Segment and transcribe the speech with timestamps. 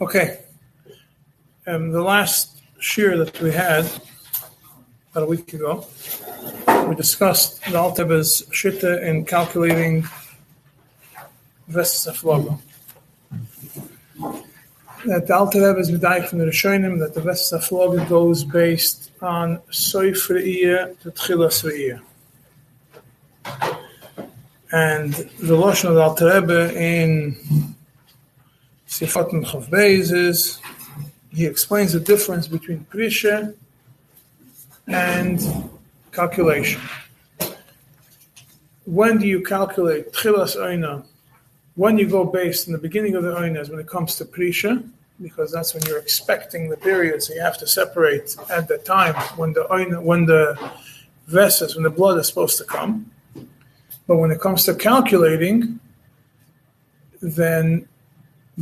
[0.00, 0.40] Okay.
[1.68, 3.88] Um, the last shiur that we had
[5.12, 5.86] about a week ago,
[6.88, 10.02] we discussed the Alter Rebbe's Shitta in calculating
[11.70, 12.58] Vestes Aflogo.
[15.06, 20.26] That the Alter is medayik from the Rishonim that the Aflogo goes based on Soif
[20.26, 22.00] to Tchilas Re'iyah.
[24.72, 27.73] And the Lashon of the Alter in
[28.94, 30.60] Sifat Chav Beis is
[31.30, 33.52] he explains the difference between Prisha
[34.86, 35.40] and
[36.12, 36.80] calculation.
[38.84, 41.04] When do you calculate Tchilas Oina?
[41.74, 44.88] When you go based in the beginning of the Oina when it comes to Prisha,
[45.20, 49.16] because that's when you're expecting the period, so you have to separate at the time
[49.36, 50.56] when the oina, when the
[51.26, 53.10] vessels, when the blood is supposed to come.
[54.06, 55.80] But when it comes to calculating,
[57.20, 57.88] then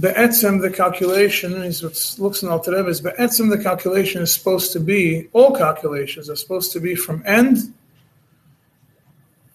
[0.01, 4.72] Be'etzem, the calculation is what looks in Alter Rebbe is Be'etzem, the calculation is supposed
[4.72, 7.75] to be, all calculations are supposed to be from end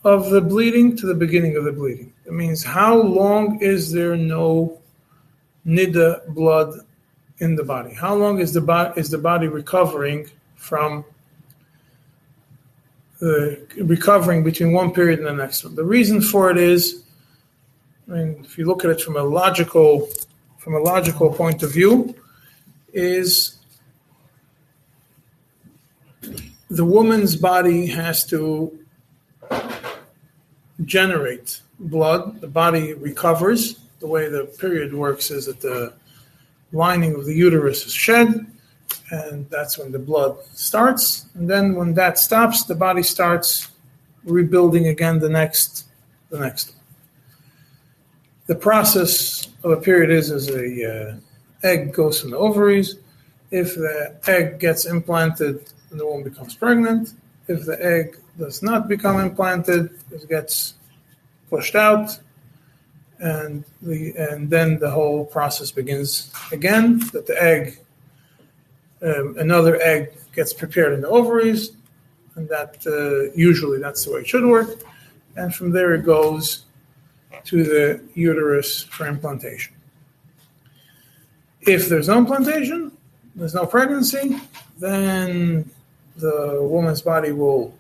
[0.04, 2.14] of the bleeding to the beginning of the bleeding.
[2.26, 4.80] It means how long is there no
[5.66, 6.82] nida blood
[7.40, 7.94] in the body?
[7.94, 11.04] How long is the, bo- is the body recovering from
[13.20, 15.74] the recovering between one period and the next one?
[15.74, 17.04] The reason for it is,
[18.08, 20.08] I mean, if you look at it from a logical
[20.68, 22.14] from a logical point of view
[22.92, 23.56] is
[26.70, 28.78] the woman's body has to
[30.84, 32.42] generate blood.
[32.42, 33.80] The body recovers.
[34.00, 35.94] The way the period works is that the
[36.74, 38.46] lining of the uterus is shed,
[39.10, 41.28] and that's when the blood starts.
[41.36, 43.70] And then when that stops, the body starts
[44.26, 45.86] rebuilding again the next
[46.30, 46.77] the next
[48.48, 51.16] the process of a period is as a uh,
[51.64, 52.96] egg goes from the ovaries.
[53.52, 57.14] If the egg gets implanted, the woman becomes pregnant.
[57.48, 60.74] If the egg does not become implanted, it gets
[61.50, 62.18] pushed out,
[63.20, 67.00] and the and then the whole process begins again.
[67.14, 67.80] That the egg,
[69.02, 71.72] um, another egg gets prepared in the ovaries,
[72.36, 74.70] and that uh, usually that's the way it should work.
[75.36, 76.67] And from there it goes
[77.48, 79.74] to the uterus for implantation.
[81.62, 82.92] If there's no implantation,
[83.36, 84.40] there's no pregnancy,
[84.78, 85.70] then
[86.16, 87.74] the woman's body will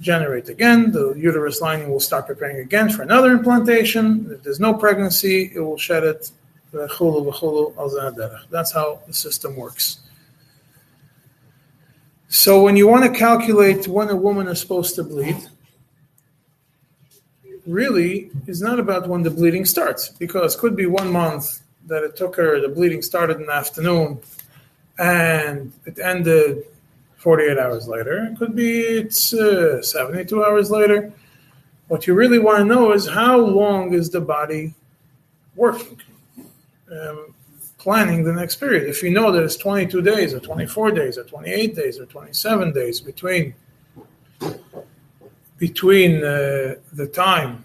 [0.00, 0.92] generate again.
[0.92, 4.30] The uterus lining will start preparing again for another implantation.
[4.30, 6.30] If there's no pregnancy, it will shed it.
[6.72, 6.98] That's
[8.72, 10.00] how the system works.
[12.28, 15.48] So when you want to calculate when a woman is supposed to bleed,
[17.68, 22.16] really is not about when the bleeding starts, because could be one month that it
[22.16, 24.20] took her, the bleeding started in the afternoon
[24.98, 26.64] and it ended
[27.16, 28.24] 48 hours later.
[28.24, 31.12] It could be it's uh, 72 hours later.
[31.88, 34.74] What you really want to know is how long is the body
[35.56, 36.00] working,
[36.92, 37.34] um,
[37.78, 38.88] planning the next period.
[38.88, 42.72] If you know that it's 22 days or 24 days or 28 days or 27
[42.72, 43.54] days between
[45.58, 47.64] between uh, the time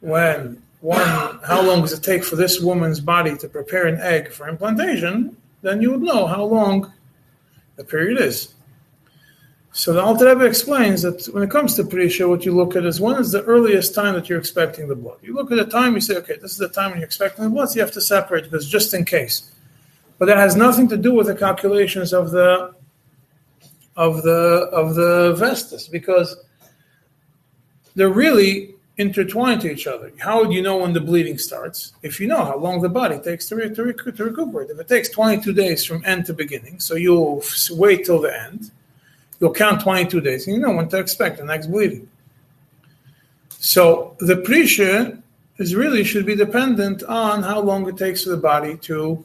[0.00, 4.30] when one, how long does it take for this woman's body to prepare an egg
[4.30, 6.92] for implantation, then you would know how long
[7.76, 8.54] the period is.
[9.72, 12.84] So the Alter Rebbe explains that when it comes to Prisha, what you look at
[12.84, 15.16] is when is the earliest time that you're expecting the blood.
[15.22, 17.42] You look at the time, you say, okay, this is the time when you're expecting
[17.44, 19.50] the blood, so you have to separate because just in case.
[20.18, 22.74] But that has nothing to do with the calculations of the
[23.96, 26.36] of the of the vestas because
[27.94, 30.12] they're really intertwined to each other.
[30.18, 31.94] How would you know when the bleeding starts?
[32.02, 34.70] If you know how long the body takes to, re- to, rec- to recuperate.
[34.70, 38.40] If it takes 22 days from end to beginning, so you'll f- wait till the
[38.40, 38.70] end,
[39.40, 42.08] you'll count 22 days, and you know when to expect the next bleeding.
[43.48, 45.20] So the prisha
[45.58, 49.24] is really should be dependent on how long it takes for the body to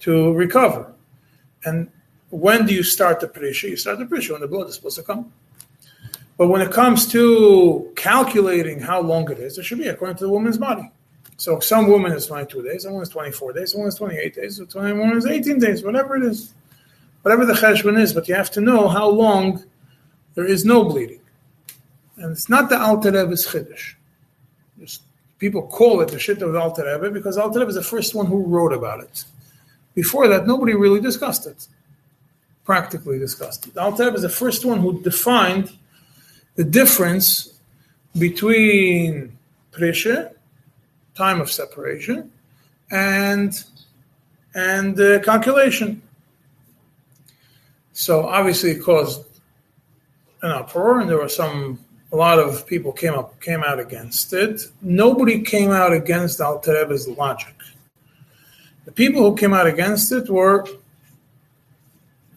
[0.00, 0.90] to recover.
[1.64, 1.90] And
[2.30, 3.68] when do you start the prisha?
[3.68, 5.30] You start the prisha when the blood is supposed to come.
[6.40, 10.24] But when it comes to calculating how long it is, it should be according to
[10.24, 10.90] the woman's body.
[11.36, 14.34] So some woman is 22 days, some woman is 24 days, some woman is 28
[14.34, 16.54] days, some woman is 18 days, whatever it is.
[17.20, 19.62] Whatever the cheshbon is, but you have to know how long
[20.34, 21.20] there is no bleeding.
[22.16, 23.92] And it's not the Alter Rebbe's chiddush.
[25.38, 28.14] People call it the shit of the Alter Rebbe because Alter Rebbe is the first
[28.14, 29.26] one who wrote about it.
[29.92, 31.68] Before that, nobody really discussed it,
[32.64, 33.76] practically discussed it.
[33.76, 35.76] Alter Rebbe is the first one who defined
[36.56, 37.60] the difference
[38.18, 39.36] between
[39.72, 40.32] Prisha,
[41.14, 42.30] time of separation,
[42.90, 43.64] and
[44.54, 46.02] and uh, calculation.
[47.92, 49.24] So obviously it caused
[50.42, 51.78] an uproar, and there were some
[52.12, 54.62] a lot of people came up came out against it.
[54.82, 57.54] Nobody came out against Alter Rebbe's logic.
[58.84, 60.66] The people who came out against it were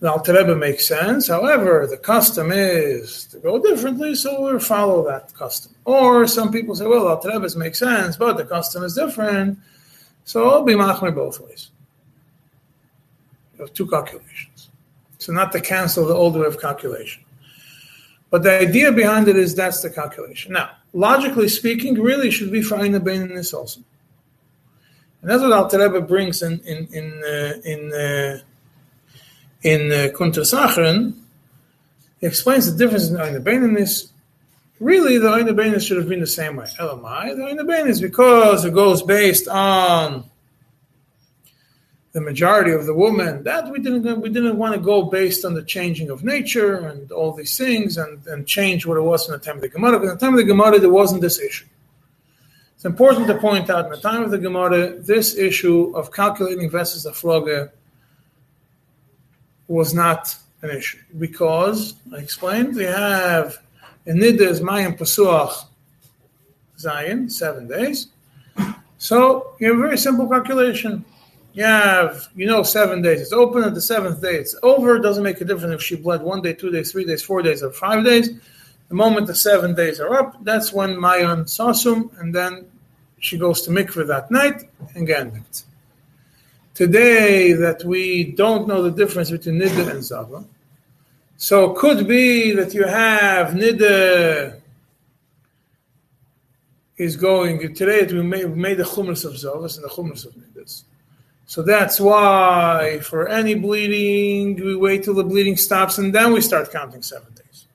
[0.04, 1.30] the Alter Rebbe makes sense.
[1.30, 5.74] However, the custom is to go differently, so we'll follow that custom.
[5.86, 9.58] Or some people say, well, Alter Rebbe's makes sense, but the custom is different,
[10.26, 11.72] so I'll be machmer both ways.
[13.54, 14.72] You have two calculations.
[15.20, 17.24] So not to cancel the old way of calculation.
[18.30, 20.52] But the idea behind it is that's the calculation.
[20.52, 23.80] Now, logically speaking, really should be for Aina Bain in this also.
[25.22, 28.40] And that's what Alter Rebbe brings in in in uh, in uh,
[29.64, 31.14] in uh, Kunter
[32.22, 34.10] explains the difference in Ein Beinis.
[34.80, 36.66] Really, the Beinis should have been the same way.
[36.80, 40.26] Elamai, the Beinis, because it goes based on
[42.14, 43.44] the majority of the woman.
[43.44, 47.12] That we didn't we didn't want to go based on the changing of nature and
[47.12, 50.00] all these things and, and change what it was in the time of the Gemara.
[50.00, 51.66] Because in the time of the Gemara, there wasn't this issue.
[52.76, 56.70] It's important to point out in the time of the Gemara, this issue of calculating
[56.70, 57.70] vessels of floge
[59.74, 63.58] was not an issue because I explained we have
[64.06, 65.66] in Niddah Mayim Pasuach
[66.78, 68.08] Zion, seven days.
[68.98, 71.04] So you have a very simple calculation.
[71.54, 73.20] You have, you know, seven days.
[73.22, 74.36] It's open at the seventh day.
[74.36, 74.96] It's over.
[74.96, 77.42] It doesn't make a difference if she bled one day, two days, three days, four
[77.42, 78.30] days, or five days.
[78.90, 82.66] The moment the seven days are up, that's when Mayan Sasum, and then
[83.20, 85.64] she goes to mikveh that night and Gandikt
[86.74, 90.44] today that we don't know the difference between nida and zava.
[91.38, 94.60] So it could be that you have nida
[96.98, 98.06] is going today.
[98.06, 100.84] We made, made the chumras of zavas and the chumras of nidas.
[101.46, 106.42] So that's why for any bleeding, we wait till the bleeding stops and then we
[106.42, 107.66] start counting seven days.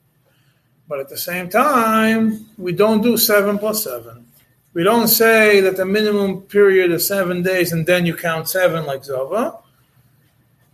[0.89, 4.28] But at the same time, we don't do seven plus seven.
[4.75, 8.87] We don't say that the minimum period is seven days and then you count seven
[8.87, 9.61] like Zova.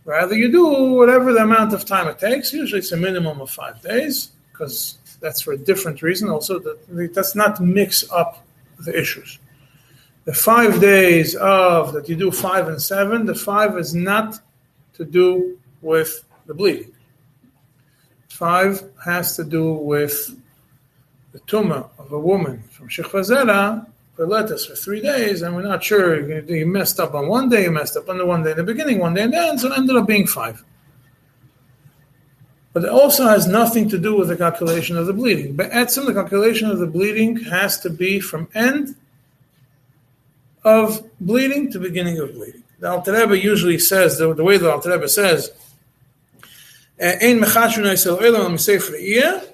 [0.03, 2.53] Rather, you do whatever the amount of time it takes.
[2.53, 6.29] Usually it's a minimum of five days because that's for a different reason.
[6.29, 8.45] Also, that that's not mix up
[8.79, 9.39] the issues.
[10.25, 14.39] The five days of that you do five and seven, the five is not
[14.93, 16.91] to do with the bleeding.
[18.29, 20.37] Five has to do with
[21.31, 25.81] the tumor of a woman from Shechvazera for lettuce for three days, and we're not
[25.81, 28.57] sure you messed up on one day, you messed up on the one day in
[28.57, 30.61] the beginning, one day and then, so it ended up being five.
[32.73, 35.55] But it also has nothing to do with the calculation of the bleeding.
[35.55, 38.95] But at some, the calculation of the bleeding has to be from end
[40.65, 42.63] of bleeding to beginning of bleeding.
[42.79, 45.51] The Alter Rebbe usually says, the, the way the Alter Rebbe says,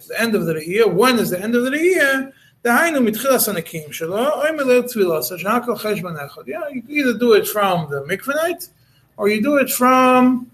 [0.08, 0.88] the end of the year.
[0.88, 2.34] When is the end of the Re'iyah?
[2.64, 6.42] דהיינו מתחילת הנקיים שלו, או עם הלל תפילה, so שהכל חשבון אחד.
[6.48, 8.70] Yeah, you either do it from the mikvah night,
[9.18, 10.52] or you do it from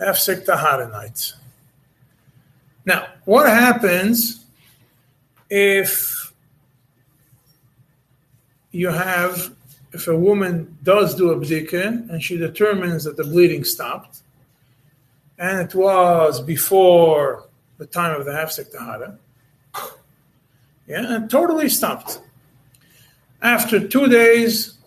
[0.00, 1.34] hefsek tahara night.
[2.86, 4.46] Now, what happens
[5.50, 6.32] if
[8.70, 9.50] you have,
[9.92, 14.22] if a woman does do a bdikah and she determines that the bleeding stopped,
[15.38, 17.44] and it was before
[17.76, 19.18] the time of the hefsek tahara,
[20.88, 22.20] yeah, and totally stopped.
[23.42, 24.78] After two days,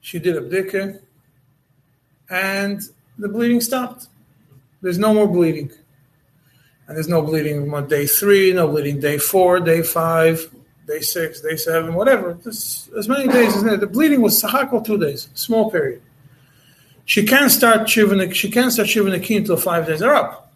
[0.00, 1.00] she did a bdika,
[2.28, 2.82] and
[3.16, 4.08] the bleeding stopped.
[4.82, 5.70] There's no more bleeding.
[6.86, 10.48] And there's no bleeding on day three, no bleeding day four, day five,
[10.86, 12.34] day six, day seven, whatever.
[12.34, 13.80] This, as many days as that.
[13.80, 16.02] The bleeding was sahako two days, small period.
[17.04, 18.34] She can't start shivin.
[18.34, 20.52] She can't start shivin until five days are up,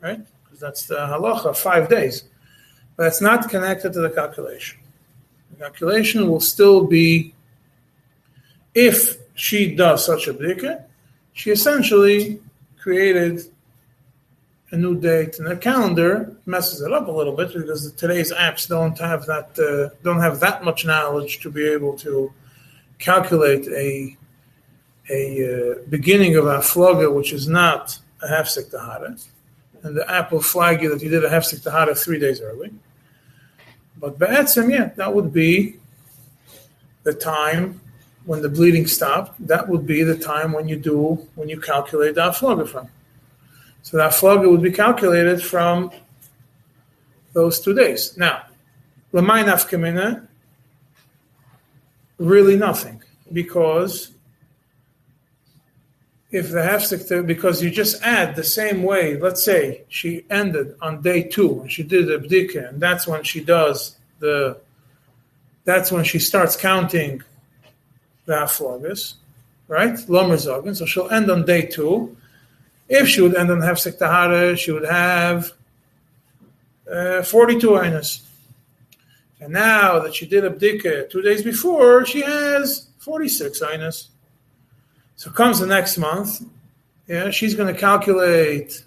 [0.00, 0.20] right?
[0.44, 2.24] Because that's the halacha, five days
[2.96, 4.78] but it's not connected to the calculation.
[5.50, 7.34] The calculation will still be
[8.74, 10.84] if she does such a bdika,
[11.32, 12.40] she essentially
[12.80, 13.42] created
[14.70, 18.66] a new date and a calendar messes it up a little bit because today's apps
[18.66, 22.32] don't have that uh, don't have that much knowledge to be able to
[22.98, 24.16] calculate a
[25.10, 29.14] a uh, beginning of a floga which is not a half tahara
[29.82, 32.70] and the app will flag you that you did a hefsek tahara three days early.
[33.98, 35.76] But Ba'atzim, yeah, that would be
[37.02, 37.80] the time
[38.24, 39.44] when the bleeding stopped.
[39.46, 42.88] That would be the time when you do, when you calculate that afloga from.
[43.82, 45.90] So that afloga would be calculated from
[47.32, 48.16] those two days.
[48.16, 48.42] Now,
[49.12, 50.26] Lamai Nafkamina,
[52.18, 54.12] really nothing, because
[56.32, 61.02] if the hefsek, because you just add the same way, let's say she ended on
[61.02, 64.56] day two and she did a bdika, and that's when she does the,
[65.64, 67.22] that's when she starts counting
[68.24, 69.14] the aflogus,
[69.68, 69.94] right?
[70.08, 70.74] Lomer zogen.
[70.74, 72.16] So she'll end on day two.
[72.88, 75.52] If she would end on hefsek tahara, she would have
[76.90, 78.22] uh, 42 einas.
[79.38, 84.08] And now that she did a bdika two days before, she has 46 einas.
[85.16, 86.42] So comes the next month.
[87.06, 88.84] Yeah, she's going to calculate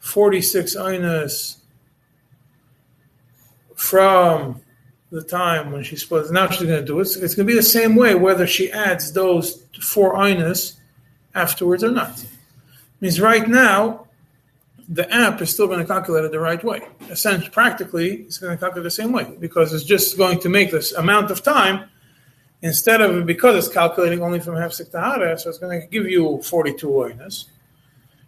[0.00, 1.56] 46 einas
[3.74, 4.60] from
[5.10, 6.32] the time when she's supposed.
[6.32, 7.02] Now she's going to do it.
[7.02, 10.76] It's, it's going to be the same way whether she adds those four einas
[11.34, 12.24] afterwards or not.
[13.00, 14.06] Means right now,
[14.88, 16.80] the app is still going to calculate it the right way.
[17.10, 20.70] Essentially, practically, it's going to calculate the same way because it's just going to make
[20.70, 21.88] this amount of time
[22.62, 26.40] instead of because it's calculating only from hefsek tahara, so it's going to give you
[26.42, 27.44] 42 oinas.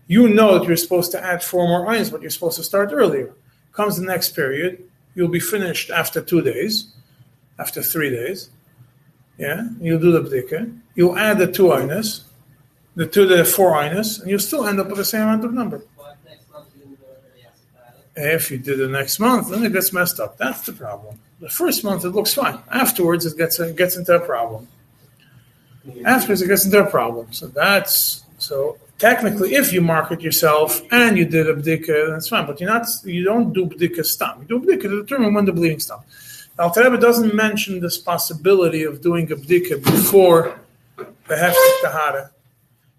[0.07, 2.91] You know that you're supposed to add four more oinas, but you're supposed to start
[2.93, 3.33] earlier.
[3.73, 4.83] Comes the next period,
[5.15, 6.93] you'll be finished after two days,
[7.59, 8.51] after three days.
[9.37, 10.81] Yeah, you'll do the bdika.
[10.95, 12.25] You'll add the two oinas,
[12.97, 15.53] the two, the four oinas, and you'll still end up with the same amount of
[15.53, 15.83] number.
[18.17, 20.39] If you do the next month, then it gets messed up.
[20.39, 21.21] That's the problem.
[21.41, 22.59] The first month it looks fine.
[22.71, 24.69] Afterwards, it gets it gets into a problem.
[26.05, 27.33] Afterwards, it gets into a problem.
[27.33, 32.47] So that's so technically, if you market yourself and you did a bdika, that's fine.
[32.47, 32.87] But you're not.
[33.05, 34.41] You don't do bdika stop.
[34.41, 36.49] You do bdika to determine when the bleeding stops.
[36.59, 40.59] Al Rebbe doesn't mention this possibility of doing a bdika before
[40.97, 42.33] the hefsek tahara.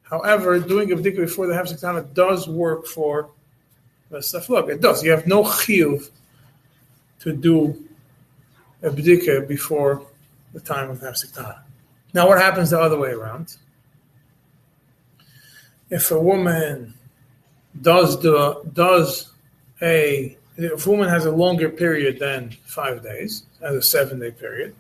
[0.03, 3.29] However, doing a bdika before the hefsek tahara does work for
[4.09, 4.47] the stuff.
[4.49, 4.69] look.
[4.69, 5.03] It does.
[5.03, 6.09] You have no chiyuv
[7.19, 7.88] to do
[8.81, 10.05] a bdika before
[10.53, 11.63] the time of tahara.
[12.13, 13.55] Now, what happens the other way around?
[15.89, 16.93] If a woman
[17.81, 19.31] does the does
[19.81, 24.31] a if a woman has a longer period than five days, has a seven day
[24.31, 24.75] period,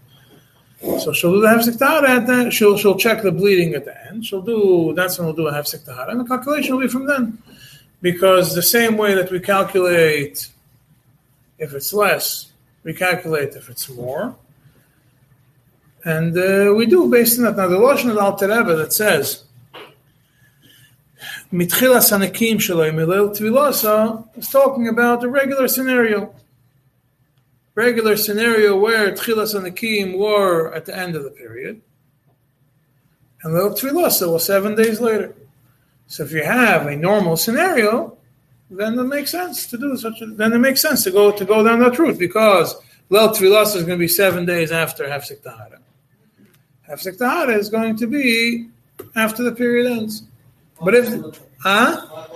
[0.81, 2.53] so she'll do the hefsek at that.
[2.53, 4.25] she'll she'll check the bleeding at the end.
[4.25, 7.37] She'll do that's when we'll do a hefsek and the calculation will be from then,
[8.01, 10.47] because the same way that we calculate
[11.57, 12.48] if it's less
[12.89, 14.35] we calculate if it's more.
[16.03, 17.55] And uh, we do based on that.
[17.55, 19.43] Now, the Lashon of Alter Rebbe that says,
[21.53, 26.33] Mitchila Sanakim Shalom Milel Tvilasa is talking about a regular scenario.
[27.75, 31.83] Regular scenario where Tchila Sanakim were at the end of the period.
[33.43, 35.35] And Lel Tvilasa was seven days later.
[36.07, 38.17] So if you have a normal scenario,
[38.69, 40.21] then it makes sense to do such.
[40.21, 42.75] A, then it makes sense to go to go down that route because
[43.09, 45.79] Lel Tvilas is going to be seven days after Hefsek Tahara.
[46.87, 48.69] Hefsek Tahara is going to be
[49.15, 50.23] after the period ends.
[50.81, 51.07] But if
[51.59, 52.27] huh?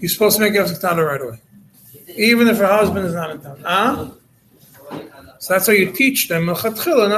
[0.00, 1.38] You're supposed to make Hefsek Tahara right away,
[2.16, 3.60] even if her husband is not in town.
[3.64, 4.10] Huh?
[5.38, 6.56] So that's how you teach them not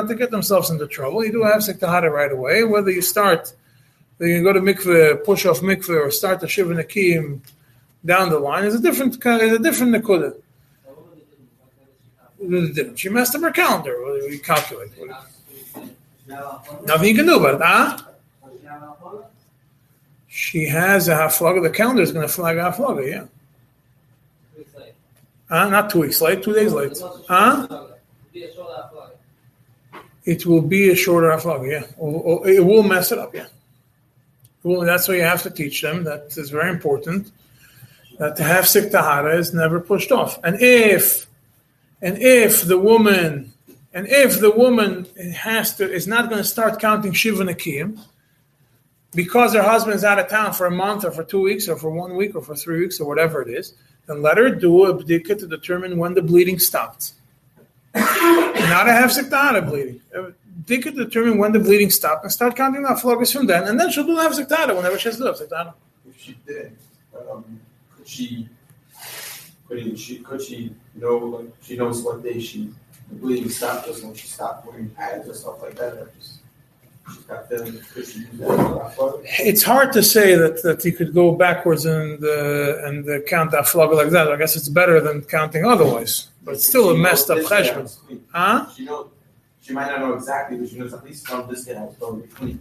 [0.09, 1.23] to get themselves into trouble.
[1.27, 3.53] You do Hefsek Tahara right away, whether you start
[4.21, 7.43] you can go to mikveh, push off mikveh, or start the shiva nakim
[8.05, 10.35] down the line is a different kind It's a different nekuda.
[12.97, 14.03] She messed up her calendar.
[14.03, 14.91] What we calculate?
[16.27, 17.99] Nothing you can do about it, huh?
[20.29, 21.63] She has a half haflaga.
[21.63, 23.25] The calendar is going to flag a haflaga, yeah.
[25.49, 25.69] Huh?
[25.71, 26.99] Not two weeks late, two days late.
[27.29, 27.87] Huh?
[30.25, 32.51] It will be a shorter haflaga, yeah.
[32.51, 33.47] It will mess it up, yeah.
[34.65, 36.05] Well, that's why you have to teach them.
[36.05, 37.31] That is very important.
[38.19, 40.41] That to hefsek tahara is never pushed off.
[40.43, 41.27] And if,
[42.01, 43.53] and if the woman,
[43.93, 48.01] and if the woman has to is not going to start counting shiva nakim,
[49.15, 51.77] because her husband is out of town for a month or for two weeks or
[51.77, 53.75] for one week or for three weeks or whatever it is,
[54.07, 57.13] then let her do a bdika to determine when the bleeding stopped.
[57.95, 60.01] not a have tahara bleeding
[60.67, 63.79] they could determine when the bleeding stopped and start counting the aflogas from then, and
[63.79, 65.29] then she'll do the Hafzik whenever she has to do
[66.09, 66.77] If she did,
[67.31, 67.61] um,
[67.97, 68.49] could she,
[69.69, 72.71] could, she, could she know, like, she knows what day she,
[73.09, 76.41] the bleeding stopped, just when she stopped wearing pads or stuff like that, or just,
[79.39, 83.51] it's hard to say that, that you could go backwards and uh, and uh, count
[83.51, 84.33] that flog like that.
[84.33, 87.95] I guess it's better than counting otherwise, but it's still a messed up cheshbon.
[88.33, 88.67] Huh?
[88.75, 89.11] She knows
[89.65, 92.61] she might not know exactly, but she knows at least some distance has probably clean.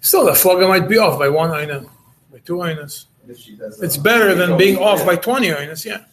[0.00, 1.84] Still, the flogger might be off by one aina,
[2.32, 3.06] by two ainas.
[3.28, 6.04] It's better than being off by 20 ainas, yeah.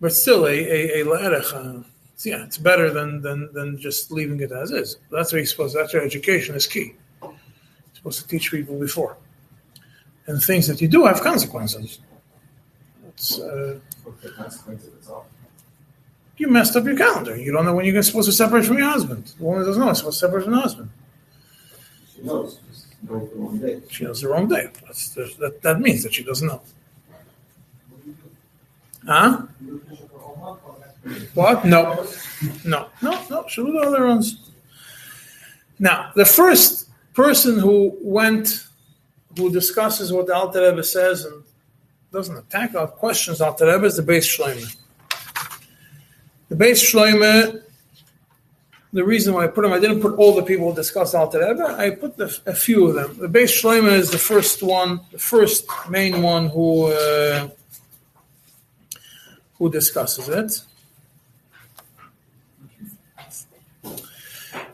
[0.00, 1.82] But still, a, a, a lerech, uh,
[2.22, 4.98] yeah, it's better than, than, than just leaving it as is.
[5.10, 5.74] That's what you're supposed.
[5.74, 6.94] That's where education is key.
[7.20, 7.34] You're
[7.94, 9.16] supposed to teach people before,
[10.28, 11.98] and things that you do have consequences.
[13.08, 15.26] It's, uh, What's the consequence all?
[16.38, 17.36] You messed up your calendar.
[17.36, 19.26] You don't know when you're supposed to separate from your husband.
[19.38, 20.90] The woman doesn't know it's supposed to separate from the husband.
[22.14, 23.80] She knows, just know for one day.
[23.90, 24.70] She knows the wrong day.
[24.86, 26.62] That's, that, that means that she doesn't know.
[29.04, 29.42] Huh?
[31.34, 31.64] What?
[31.64, 32.06] No.
[32.64, 32.88] No.
[33.02, 33.44] No, no.
[33.48, 34.50] She'll do other ones.
[35.78, 38.66] Now, the first person who went,
[39.36, 41.42] who discusses what the Alter Rebbe says and
[42.12, 44.76] doesn't attack or questions Alter Rebbe is the Beis Shloime.
[46.48, 47.62] The Beis Shloime,
[48.92, 51.46] the reason why I put them, I didn't put all the people who discuss Alter
[51.46, 53.18] Rebbe, I put the, a few of them.
[53.18, 57.48] The Beis Shloime is the first one, the first main one who uh,
[59.58, 60.64] who discusses it.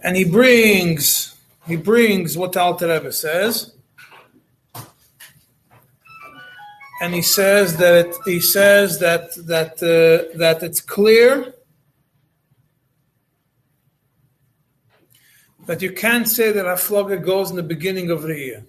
[0.05, 1.35] And he brings
[1.67, 3.73] he brings what Alter Rebbe says.
[7.01, 11.54] And he says that he says that that uh, that it's clear
[15.67, 18.65] that you can't say that Afloga goes in the beginning of the year.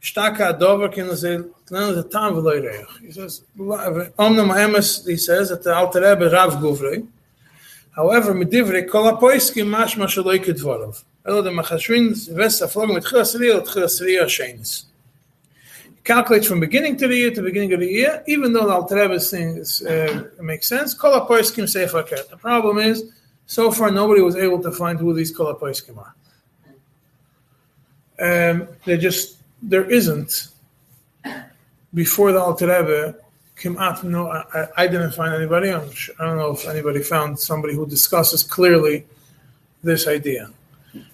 [0.00, 5.74] Shtaka Dover can say the time of He says Omnam Emes he says that the
[5.74, 7.06] Alter Rebbe Rav Guvrei.
[7.92, 11.04] However, medivre kol apoiskim mashma shaloi kedvorov.
[11.26, 14.84] Elo the machashrin ves aflog mitchil asriya l'tchil asriya shenis.
[16.02, 18.96] Calculates from beginning to the year to beginning of the year, even though the Alter
[18.96, 20.94] Rebbe things uh, makes sense.
[20.94, 22.30] Kol apoiskim say faket.
[22.30, 23.04] The problem is,
[23.50, 26.14] so far nobody was able to find who these kol apoiskim are.
[28.28, 30.48] Um, they just there isn't
[31.92, 33.16] before the Alter Rebbe
[33.56, 35.70] Kimat, no, I, I didn't find anybody.
[35.70, 39.04] I'm sure, I don't know if anybody found somebody who discusses clearly
[39.82, 40.50] this idea.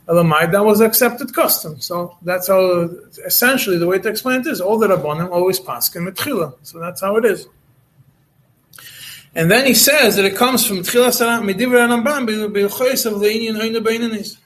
[0.07, 1.81] Elamai, that was accepted custom.
[1.81, 2.91] So that's how,
[3.25, 6.53] essentially, the way to explain it is all the Rabbanim always paskin mitchila.
[6.63, 7.49] So that's how it is.
[9.37, 10.79] And then he says that it comes from
[13.81, 14.37] Beinanis.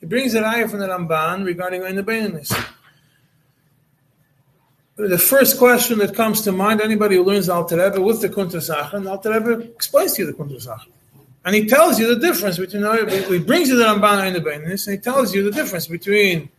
[0.00, 2.52] He brings a raya from the Ramban regarding Beinanis
[5.08, 8.60] the first question that comes to mind, anybody who learns Alter Rebbe with the Kuntra
[8.60, 10.88] Sachan, Alter Rebbe explains to you the Sachan.
[11.44, 12.82] And he tells you the difference between,
[13.30, 16.50] he brings you the Ramban Beinanis, and he tells you the difference between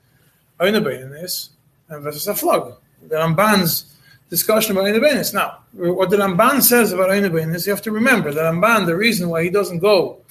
[0.60, 1.50] Beinanis
[1.90, 2.76] and versus Aflog.
[3.08, 3.96] The Ramban's
[4.32, 8.42] discussion about Oina Now, what the Ramban says about Oina you have to remember, the
[8.42, 10.22] Ramban, the reason why he doesn't go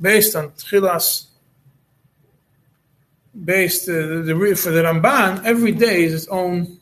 [0.00, 1.28] based on Tchilas,
[3.44, 3.94] based, uh,
[4.26, 6.78] the, for the Ramban, every day is its own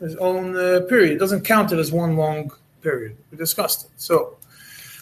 [0.00, 1.12] his own uh, period.
[1.12, 3.16] It doesn't count it as one long period.
[3.30, 3.90] We discussed it.
[3.96, 4.36] So,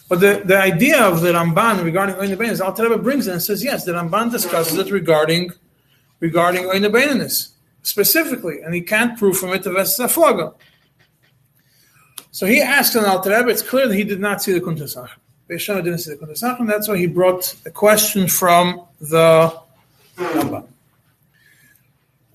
[0.07, 3.43] but the, the idea of the Ramban regarding Oina Beinis, Al Rebbe brings it and
[3.43, 5.51] says, yes, the Ramban discusses it regarding
[6.21, 10.53] regarding Oina specifically, and he can't prove from it the Vesaflaga.
[12.35, 13.49] So he asked an Alter Rebbe.
[13.49, 15.07] It's clear that he did not see the kuntasach.
[15.49, 19.57] Beishana didn't see the kuntasach, and That's why he brought a question from the
[20.17, 20.67] Ramban.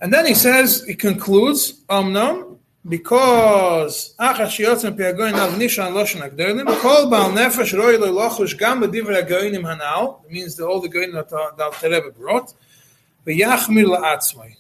[0.01, 2.57] And then he says, he concludes, Omnam,
[2.89, 8.81] because achas shiyotzen piagoyin av nishan loshen agdoinim, kol bal nefesh roi lo lochush gam
[8.81, 12.55] b'divrei agoinim hanal, it means that all the goinim that the Alter Rebbe brought,
[13.27, 14.57] v'yachmir la'atzmai.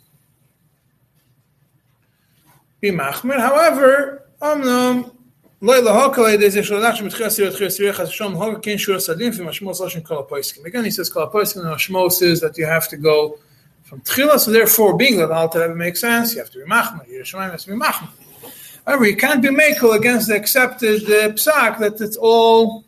[2.83, 5.15] Be machmir, however, omnam,
[5.63, 6.09] Again, he
[10.91, 13.39] says Kalapoiskim, and Hashmo says that you have to go
[13.83, 17.07] from Tchila, so therefore, being that Alter Rebbe makes sense, you have to be Machma,
[17.07, 18.09] Yerushalayim has to be Machma.
[18.87, 22.85] However, you can't be mekel against the accepted uh, Psak that it's all,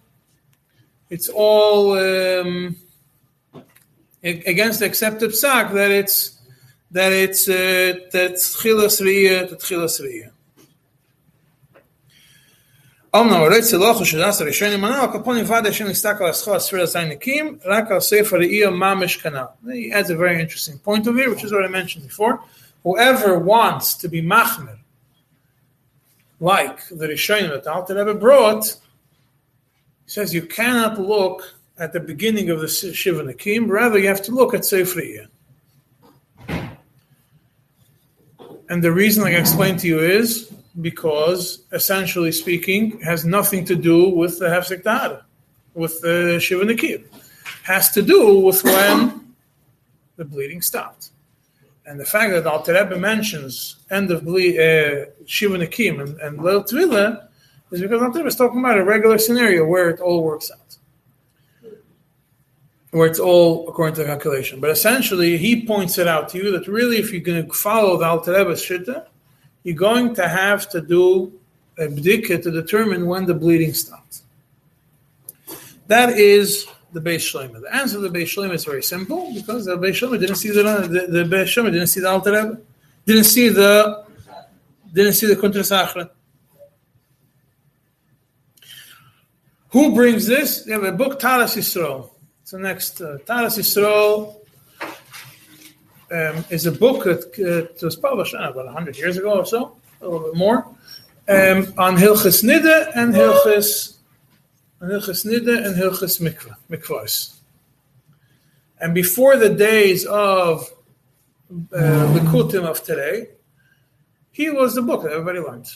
[1.11, 2.75] it's all, um,
[4.23, 6.39] against the accepted Psak that it's,
[6.91, 10.32] that it's, uh, that's Tchila Sriya to Tchila Sriya.
[19.71, 22.43] He adds a very interesting point of view, which is what I mentioned before.
[22.85, 24.79] Whoever wants to be machmer,
[26.41, 32.49] like the Rishonim that Alter Rebbe brought, he says you cannot look at the beginning
[32.49, 35.29] of the Shiva Nakim, rather you have to look at Sefer
[38.71, 44.09] And the reason I explained to you is because, essentially speaking, has nothing to do
[44.09, 45.25] with the Hefsek Tahara,
[45.75, 47.03] with the Shiva Nakir.
[47.65, 49.35] Has to do with when
[50.17, 51.11] the bleeding stopped.
[51.87, 56.39] And the fact that Alter Rebbe mentions end of ble- uh, Shiva Nakim and, and
[56.39, 57.29] Leil Tvila
[57.71, 60.59] is because Rebbe is talking about a regular scenario where it all works out.
[62.93, 64.61] where it's all according to the calculation.
[64.61, 67.97] But essentially, he points it out to you that really, if you're going to follow
[67.97, 69.07] the Alter Rebbe's Shitta,
[69.63, 71.33] you're going to have to do
[71.79, 74.23] a bdika to determine when the bleeding stops.
[75.87, 77.61] That is the Beis Shlomo.
[77.61, 80.51] The answer to the Beis Shlomo is very simple because the Beis Shlomo didn't see
[80.51, 82.61] the the, the Beis Shlomo didn't see the Alter Rebbe,
[83.07, 84.05] didn't see the
[84.93, 86.11] didn't see the Kuntres.
[89.71, 90.65] Who brings this?
[90.65, 92.11] They have a book, Taras Yisrael.
[92.43, 93.01] It's the next.
[93.01, 94.37] Uh, Taras Yisrael
[96.13, 99.77] um, is a book that uh, was published know, about 100 years ago or so,
[100.01, 100.67] a little bit more,
[101.29, 103.97] um, on Hilchis Nidde and Hilchis,
[104.83, 107.39] Hilchis Nidde and Hilchis Mikvah, Mikvahs.
[108.79, 110.69] And before the days of
[111.73, 113.29] uh, the Kutim of today,
[114.33, 115.71] he was the book that everybody learned.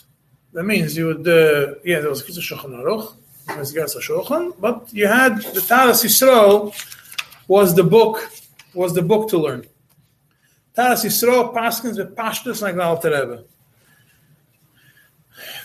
[0.53, 3.15] That means you would, uh, yeah, there was a Shulchan Aruch,
[4.61, 6.75] but you had the Taras Yisrael
[7.47, 8.29] was the book
[8.75, 9.65] was the book to learn.
[10.77, 13.45] Taras Yisrael paskins bepashtus like the Alter Rebbe.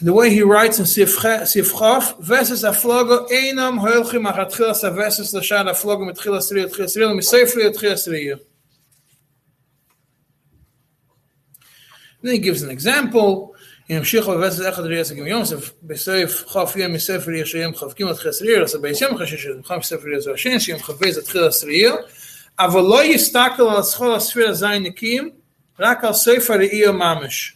[0.02, 6.52] The way he writes in Sifchaf, verses aflogo einam hoilchim achatchilas verses l'shad aflogo mitchilas
[6.52, 8.40] riyo tchilas riyo misayf riyo tchilas riyo.
[12.22, 13.56] Then he gives an example.
[13.90, 18.18] In Shikha verses echad riyo segim yomsev besayf chaf yom misayf riyo shayim chav kimat
[18.18, 22.08] tchilas riyo rasa beisyam chashish chav misayf riyo zashen shayim chav vez tchilas riyo
[22.61, 25.31] אבל לא יסתכל על הסחול הספיר הזין נקים,
[25.79, 27.53] רק על ספר ראי ממש.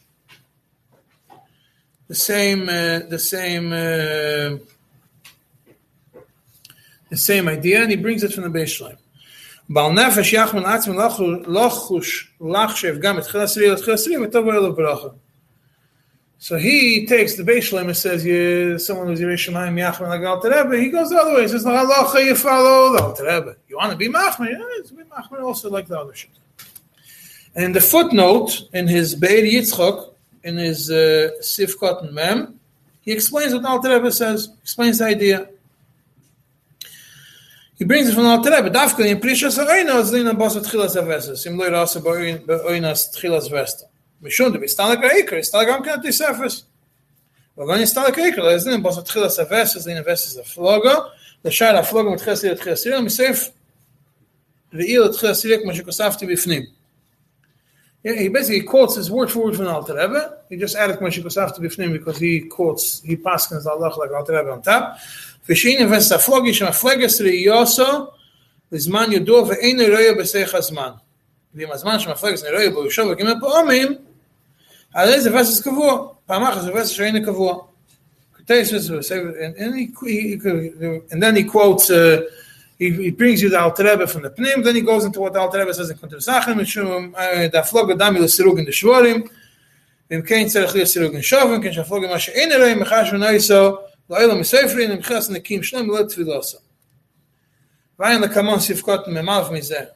[2.11, 4.59] The same, uh, the same, uh,
[7.11, 8.97] the same idea, and he brings it from the baseline.
[9.69, 10.95] בעל נפש יחמן עצמו
[11.47, 15.09] לא חוש לחשב גם את תחיל הסריר לתחיל הסריר, וטוב לו ברכה.
[16.38, 20.50] So he takes the Beis and says, you, someone who's Yerei Shemayim Yachman like Alter
[20.50, 21.44] Rebbe, he goes the other way.
[21.44, 23.56] He says, no, halacha, you follow the Alter Rebbe.
[23.68, 24.52] You want to be Machman?
[24.52, 26.32] Yeah, it's be Machman also like the other shit.
[27.56, 32.60] And the footnote in his Be'er Yitzchok, in his uh, Sif Cotton Mem,
[33.02, 35.50] he explains what Alter Rebbe says, explains the idea.
[37.78, 38.70] He brings it from Alter Rebbe.
[38.70, 43.86] Dafka in Prisha Sa'oina, Zlina Basa Tchilas Aveses, Im Loi Rasa Ba'oinas Vesta.
[44.23, 46.65] משום דבסתלק העיקר, הסתלק גם כן התוספס.
[47.59, 50.91] וגם נסתלק העיקר, להזין בו תחיל הסבסס, להנה וסס הפלוגו,
[51.45, 53.51] לשאר הפלוגו מתחיל סירי לתחיל סירי, מסעיף
[54.75, 56.63] ראי לתחיל סירי כמו שכוספתי בפנים.
[58.03, 60.39] He basically quotes his word for word from Alter Rebbe.
[60.49, 64.51] He just added Moshe Kosafta Bifnim because he quotes, he paskins Allah like Alter Rebbe
[64.53, 64.97] on top.
[65.49, 68.07] ושאין invest הפלוגי שמפלגס ראיוסו
[68.73, 70.91] לזמן ידוע ואין ראייה בסייך הזמן.
[71.56, 73.96] ועם הזמן שמפרקס אני לא יהיה בראשו וגימל פעמים,
[74.94, 77.58] על איזה וסס קבוע, פעמה אחת זה וסס שאינה קבוע.
[78.48, 78.58] And
[81.20, 81.88] then he quotes,
[82.78, 85.40] he, brings you the Alter Rebbe from the Pnim, then he goes into what the
[85.40, 88.66] Alter Rebbe says in Kuntur Sachem, which is the Aflog of Dami, the Sirug in
[88.66, 89.28] the Shvorim,
[90.12, 93.80] and Kain Tzerech Lir Sirug in Shovim, Kain Shaflog of Masha Enerei, Mechash and Aiso,
[94.10, 96.58] Lailo Mesefri, and Mechas and Nekim Shlom, Lo Tvilosa.
[97.98, 99.90] Vayin Lekamon Sivkot Memav Mizeh.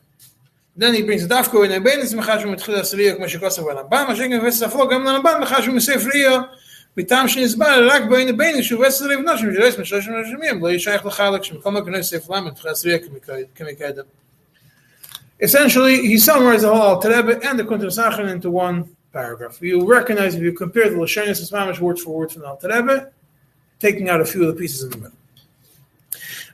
[0.79, 5.43] Then he brings Dafko in Abenis Mechashum with Chilas Riyah, כמו שכוסף ברמב"ם,
[15.41, 19.61] Essentially, he summarized the whole Alter Rebbe and the Kuntur into one paragraph.
[19.61, 23.11] You recognize if you compare the Lashonis Ismamish word for word from Alter Rebbe,
[23.79, 25.17] taking out a few of the pieces in the middle.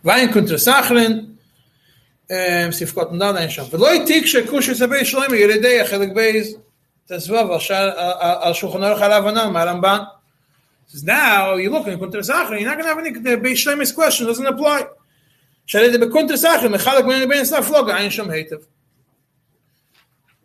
[0.04, 1.35] Vayin Kuntur Sacharin,
[2.71, 3.63] ספקות נדן אין שם.
[3.71, 6.57] ולא התיק שכוש יצבי שלמה ילידי החלק בייז
[7.07, 7.47] תסבב
[8.41, 9.99] על שולחן ערך על ההבנה מהרמב"ן.
[10.89, 13.59] Says now you look in Kunter Sachar, you're not going to have any the Beis
[13.63, 14.83] Shlemis question doesn't apply.
[15.67, 18.57] שהרי זה בקונטר סחרן, מחלק בין בין סף לוגה, אין שם היטב.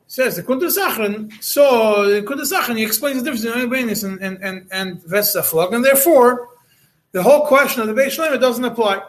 [0.07, 4.21] Says the Kunter Sachran, so the Kunter Sachran, he explains the difference between Benis and,
[4.21, 6.47] and, and, and Vesaflog, and therefore,
[7.11, 9.01] the whole question of the Beis Shlemis doesn't apply.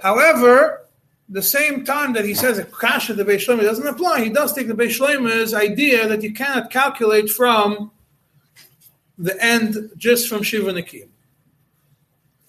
[0.00, 0.82] However,
[1.31, 4.67] the same time that he says a kasha the Beis doesn't apply, he does take
[4.67, 7.89] the Beis idea that you cannot calculate from
[9.17, 11.07] the end just from Shiva Nikim.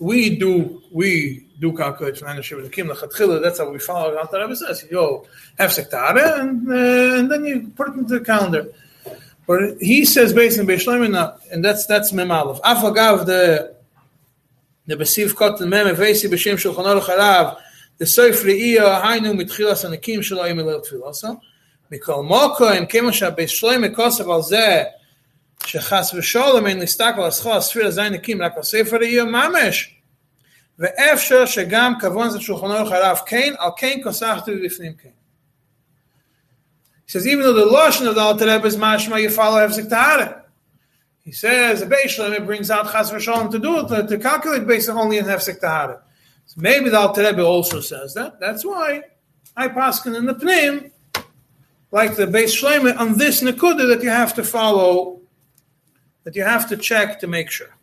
[0.00, 3.40] We do we do calculate from the end of Shiva Nikim.
[3.40, 4.16] That's how we follow.
[4.16, 5.26] Alter Rebbe says, "Yo,
[5.58, 8.72] have sektare, and uh, and then you put it into the calendar."
[9.46, 12.60] But he says based on Beis Shlomo, and that's that's Memalov.
[12.62, 13.76] Afagav the
[14.86, 17.58] the Besiv Kot the Mem Evesi B'Shem Shulchan Aruch Harav
[18.01, 21.27] לסוף ראייה היינו מתחילת הנקים שלו עם הלל תפילוסו.
[21.91, 24.83] מכל מוקוים, כמו שהבית שלמה כוסף על זה
[25.65, 29.93] שחס ושלום אין להסתכל על זכו הספיר הזין נקים רק על ספר ראייה ממש.
[30.79, 35.09] ואפשר שגם כבון זה שולחן אורך הרב כן, על כן כוסחתי בפנים כן.
[37.07, 39.87] He says, even though the Lashon of the Alter Rebbe is mashma, you follow Hefzik
[39.87, 40.43] Tahara.
[41.23, 44.67] He says, the Beis Shlem brings out Chas v'Shalom to do it, to, to calculate
[44.67, 46.01] based only on Hefzik Tahara.
[46.52, 48.38] so maybe the Alter Rebbe also says that.
[48.38, 49.04] That's why
[49.56, 50.90] I paskin in the Pnim,
[51.90, 55.22] like the Beis Shlem, on this Nakuda that you have to follow,
[56.24, 57.74] that you have to check to make sure.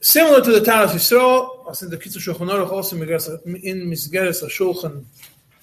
[0.00, 5.04] Similar to the Taras Yisrael, as in the Kitzur Shulchan Aruch, also in Misgeres HaShulchan,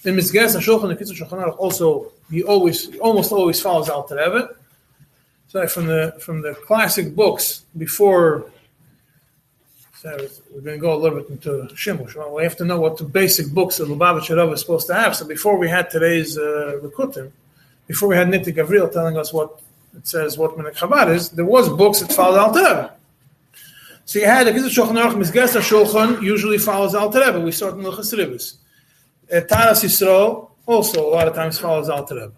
[0.04, 4.18] in Misgeres HaShulchan, the Kitzur Shulchan Aruch also, he always, he almost always follows Alter
[4.18, 4.50] Rebbe.
[5.48, 8.52] So from the, from the classic books, before,
[10.04, 10.18] so
[10.54, 12.14] we're going to go a little bit into Shimush.
[12.16, 14.94] Well, we have to know what the basic books of Lubavitch Rav is supposed to
[14.94, 15.16] have.
[15.16, 16.78] So before we had today's uh,
[17.88, 19.62] before we had Nitei Gavriel telling us what
[19.96, 22.94] it says, what Menek Chabad is, there was books that followed Alter Rebbe.
[24.04, 27.40] So you had a Kitzur Shulchan Aruch, Misgas Shulchan usually follows Alter Rebbe.
[27.40, 28.56] We start in the Chasribis.
[29.34, 30.02] Uh, Taras
[30.66, 32.30] also a lot of times follows Alter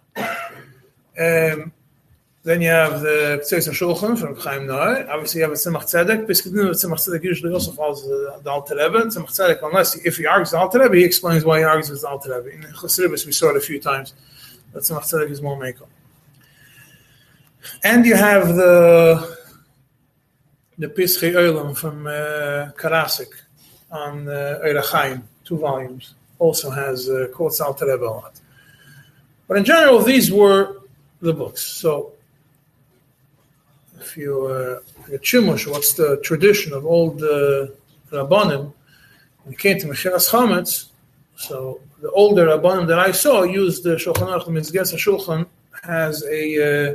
[1.18, 1.54] Rebbe.
[1.58, 1.72] Um,
[2.46, 5.10] then you have the Ktseis Shulchan from Chaim Naeh.
[5.10, 6.28] Obviously you have a Tzemach Tzedek.
[6.28, 9.00] Basically, the Tzemach Tzedek usually also follows the, the Alter Rebbe.
[9.06, 12.02] Tzemach Tzedek, unless if he argues the Alter Rebbe, he explains why he argues with
[12.02, 12.56] the Alter Rebbe.
[12.56, 14.14] In Chasribis we saw it a few times.
[14.72, 15.88] But Tzemach Tzedek is more Mekel.
[17.84, 19.38] And you have the
[20.78, 23.34] the Pischei Olam from uh, Karasik
[23.90, 28.40] on uh, two volumes, also has uh, quotes Alter Rebbe a lot.
[29.48, 30.82] But in general, these were
[31.22, 31.62] the books.
[31.66, 32.15] So,
[34.06, 37.68] if you uh, get Chimush, what's the tradition of old uh,
[38.12, 38.74] Rabbanim?
[39.50, 40.90] It came to Mechiras Chametz,
[41.36, 45.46] so the older Rabbanim that I saw used the Shulchan Aruch, Mitzges Shulchan,
[45.84, 46.94] has a uh,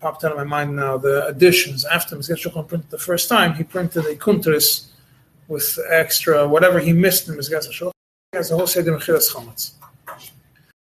[0.00, 3.54] popped out of my mind now the additions after Mizgah Shulchan printed the first time.
[3.54, 4.86] He printed a kuntris
[5.48, 7.92] with extra whatever he missed in Mizgah Shulchan.
[8.32, 9.72] He has a whole seder mechiras chametz,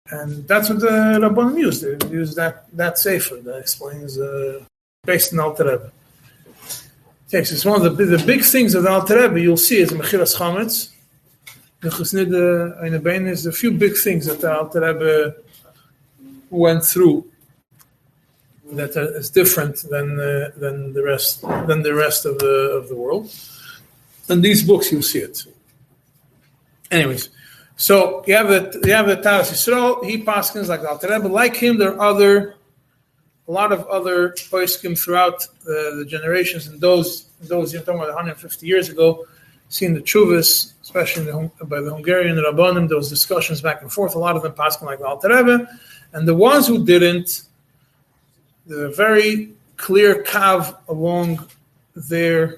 [0.10, 1.80] and that's what the Rabbanim used.
[1.84, 4.64] They used that that sefer that explains uh,
[5.06, 5.92] based on Alter Rebbe.
[7.30, 9.92] Takes it's one of the the big things of the Alter Rebbe you'll see is
[9.92, 10.92] mechiras chametz.
[11.82, 15.36] The Chesnid in the Bein is a few big things that the Alter Rebbe
[16.50, 17.26] went through
[18.72, 22.96] that is different than uh, than the rest than the rest of the of the
[22.96, 23.34] world.
[24.30, 25.44] In these books, you'll see it.
[26.92, 27.30] Anyways,
[27.78, 30.04] so you have the you have the Taras Yisrael.
[30.06, 31.28] He paskins like the Alter Rebbe.
[31.28, 32.56] Like him, there are other
[33.48, 38.10] a lot of other poskim throughout the, the generations and those those you're talking about
[38.10, 39.28] 150 years ago.
[39.70, 44.16] seen the chuvas, especially the, by the Hungarian rabbanim, those discussions back and forth.
[44.16, 45.68] A lot of them paskin like the Alter Rebbe,
[46.14, 47.44] and the ones who didn't
[48.70, 51.48] a very clear kav along
[51.96, 52.58] their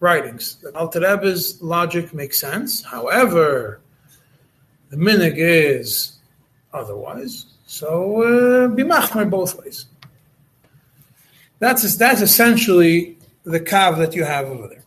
[0.00, 0.56] writings.
[0.56, 2.82] The Alter Rebbe's logic makes sense.
[2.82, 3.80] However,
[4.90, 6.18] the minig is
[6.72, 7.46] otherwise.
[7.66, 9.86] So uh, be machmer both ways.
[11.58, 14.84] That's that's essentially the kav that you have over there.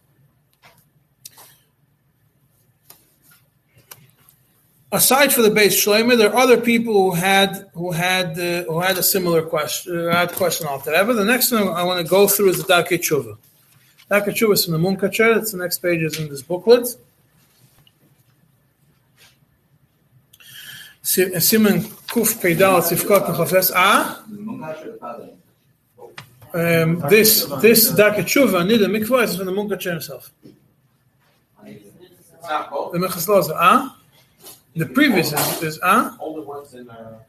[4.92, 8.80] aside from the Beis Shlomo, there are other people who had who had uh, who
[8.80, 10.08] had a similar question.
[10.08, 13.00] Uh, had question after the next one I want to go through is the Darkei
[13.00, 13.38] Tshuva.
[14.10, 15.38] Darkei Tshuva is from the Munkacher.
[15.38, 16.96] It's the next pages in this booklet.
[21.08, 21.80] Simon
[22.12, 24.24] Kuf Peidal Tzivkot Nechafes Ah.
[26.54, 30.34] Um, this this Darkei Tshuva Nida Mikvah is from the Munkacher himself.
[31.64, 33.98] The Mechas Lozer Ah.
[34.76, 36.18] The previous is, is uh?
[36.20, 37.20] All the ones in, uh,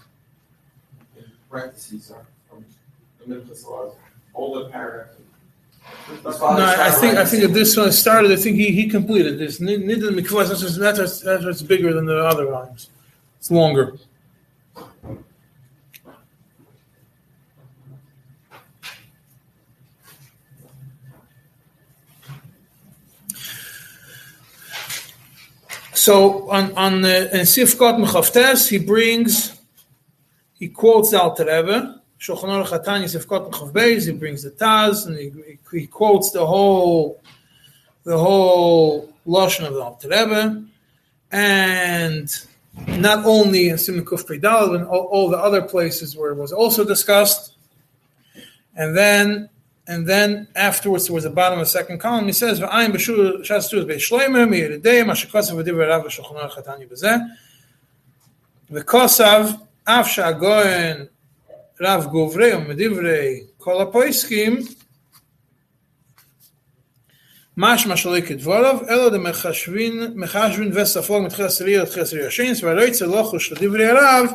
[1.16, 2.64] in parentheses are from
[3.28, 3.36] the
[3.68, 3.94] laws.
[4.34, 5.14] All the paragraphs.
[6.24, 8.32] No, I think I think this one started.
[8.32, 9.60] I think he, he completed this.
[9.60, 10.48] Nidin Mikvah.
[10.48, 12.90] That's that's that's bigger than the other volumes.
[13.38, 13.96] It's longer.
[25.94, 29.60] So on on the Sifkot Mechavtes, he brings,
[30.54, 35.86] he quotes Alter Rebbe, Shulchan Aruch Sifkot Mechavbeis, he brings the Taz, and he, he
[35.86, 37.20] quotes the whole,
[38.04, 40.64] the whole lashon of the Alter Rebbe,
[41.30, 42.46] and
[42.86, 46.52] not only in Simon Kuf Pedal, but all, all the other places where it was
[46.52, 47.54] also discussed,
[48.76, 49.48] and then
[49.86, 53.70] and then afterwards, towards the bottom of the second column, he says, "V'ayim b'shul shas
[53.70, 55.56] tu beis shleimer miyeridei mashikosav
[55.88, 57.26] rav v'shulchan aruch hatani b'zeh
[61.80, 64.68] rav u'medivrei kol hapoiskim
[67.60, 73.86] משמע שלא יכתבו עליו, אלא דמחשבין וספוג מתחיל עשירי לתחיל עשירי השינס, ולא יצלוחו שדברי
[73.86, 74.26] הרב,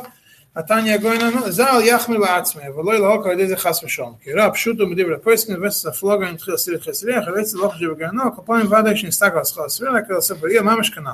[0.56, 4.14] התניא גויין ז"ל יחמיר לעצמי, ולא ילהוק על ידי זה חס ושלום.
[4.22, 8.72] כי רב פשוטו מדברי פויסקין וספוג מתחיל עשירי לתחיל עשירי, אחרי יצלוחו שדברי גרנו, כפיים
[8.72, 11.10] ודאי שנסתכל על שכר עשירי, להקריא לספר יהיה ממש כנ"ל.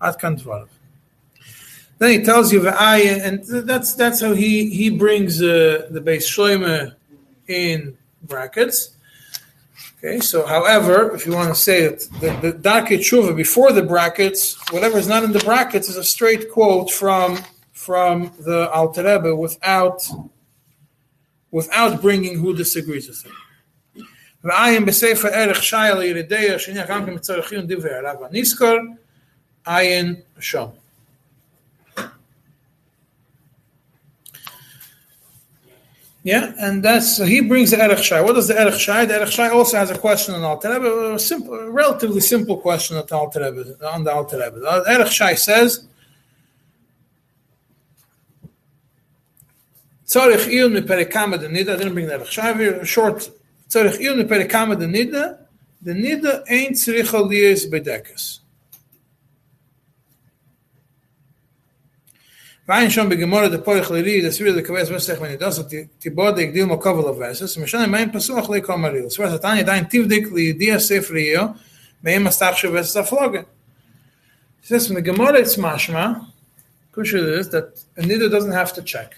[0.00, 0.66] עד כאן דבריו.
[2.00, 6.24] Then he tells you v'ayin, and that's that's how he he brings uh, the Beis
[6.32, 6.96] Shloima
[7.46, 7.78] in
[8.30, 8.78] brackets.
[10.04, 13.84] Okay, so however, if you want to say it, the, the Darkei Tshuva before the
[13.84, 17.38] brackets, whatever is not in the brackets is a straight quote from
[17.72, 20.02] from the Alter Rebbe without
[21.52, 23.32] without bringing who disagrees with him.
[29.64, 30.72] Ayin Shom.
[36.24, 38.20] Yeah, and that's so he brings the Erech Shai.
[38.20, 39.06] What is the Erech Shai?
[39.06, 42.58] The Erech Shai also has a question on Alter Rebbe, a simple, a relatively simple
[42.58, 42.96] question
[43.42, 43.76] Rebbe.
[43.88, 44.60] On the Alter Rebbe.
[44.60, 45.84] The Erech Shai says,
[50.06, 51.74] Tzarich iyun miperikama de nida.
[51.74, 52.84] I didn't bring the Erech Shai here.
[52.84, 53.28] Short.
[53.68, 55.38] Tzarich iyun miperikama de nida.
[55.80, 57.68] The nida ain't tzricha liyes
[62.68, 65.88] Ayin Shom Begimora the Porich Liri the Svira the Kaveh Zvesech when he does it
[65.98, 70.30] Tibor the Igdil Mokovel of Verses Mishane Mayim Pasuach Le Komaril Svira Satani Dain Tivdik
[70.30, 71.58] Li Dia Sefriyo
[72.04, 73.46] Mayim Astachshu Verses Aflogen
[74.60, 76.24] He says from the Gemara it's Mashma.
[76.92, 79.16] Kushul is that a Anida doesn't have to check.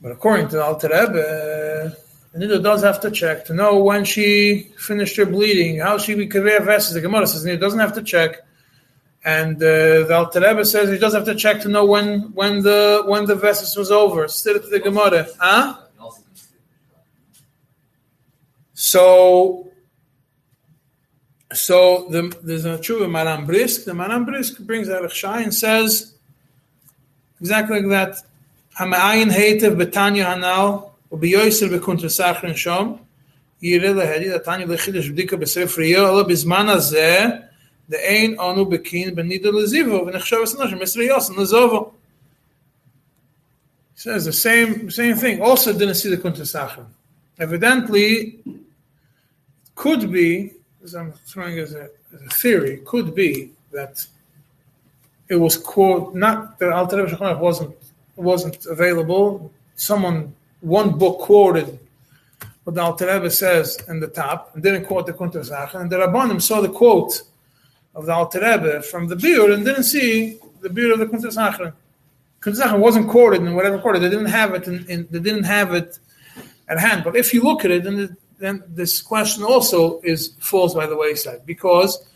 [0.00, 1.96] But according to the Alter Rebbe,
[2.34, 6.16] a Anida does have to check to know when she finished her bleeding how she
[6.16, 8.44] be Kaveh Verses the Gemara says Anida doesn't have to check
[9.24, 12.62] and uh, the Alter Rebbe says he does have to check to know when when
[12.62, 14.26] the when the vessels was over.
[14.28, 15.76] Still to the Gemara, huh?
[18.72, 19.68] So,
[21.52, 23.84] so the, there's a true Maram Brisk.
[23.84, 26.14] The Maram Brisk brings Erech Shai and says
[27.40, 28.22] exactly like that.
[28.78, 31.68] Hamayin heitev betanya hanal ubiyoyser
[32.08, 33.00] sachrin shom
[33.62, 35.36] yireh lehedi datanya lechidesh bdika
[35.98, 36.24] ala
[37.90, 41.92] the ein anu bekin benida lezivo v'nechshav esnosh misri yos nazovo.
[43.94, 45.42] He says the same same thing.
[45.42, 46.86] Also didn't see the kunta sachrim.
[47.38, 48.38] Evidently,
[49.74, 50.52] could be,
[50.84, 54.06] as I'm throwing as a, as a theory, could be that
[55.28, 57.74] it was quote not the Alter Rebbe wasn't
[58.14, 59.50] wasn't available.
[59.74, 61.76] Someone one book quoted
[62.62, 65.96] what the Alter Rebbe says in the top and didn't quote the Sachrim, and the
[65.96, 67.22] Rabbanim saw the quote
[67.94, 71.36] of the Alter Rebbe from the Biur and didn't see the Biur of the Kuntas
[71.36, 71.72] Achron.
[72.40, 73.98] Kuntas Achron wasn't quoted in whatever quarter.
[73.98, 75.98] They didn't have it in, in, they didn't have it
[76.68, 77.04] at hand.
[77.04, 80.86] But if you look at it, then, the, then this question also is falls by
[80.86, 82.06] the wayside because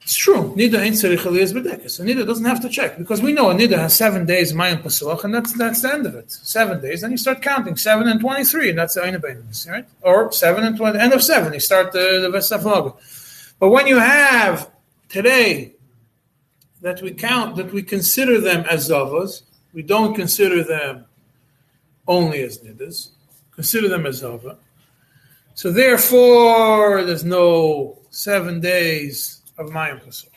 [0.00, 0.54] it's true.
[0.54, 4.26] Nida ain't tzarich aliyas Nida doesn't have to check because we know Nida has seven
[4.26, 6.30] days Mayim Pasuach, and that's that's the end of it.
[6.30, 9.86] Seven days, then you start counting seven and twenty-three, and that's the right?
[10.02, 12.94] Or seven and twenty, end of seven, you start the the Vesafloga.
[13.58, 14.70] But when you have
[15.08, 15.74] today
[16.82, 21.06] that we count, that we consider them as zavas, we don't consider them
[22.06, 23.10] only as nidas,
[23.52, 24.58] consider them as zava.
[25.54, 30.32] So therefore, there's no seven days of Mayim Pesach.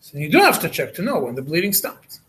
[0.00, 2.20] So you do have to check to know when the bleeding stopped.